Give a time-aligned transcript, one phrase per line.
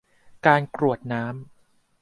[0.45, 1.33] การกรวดน้ำ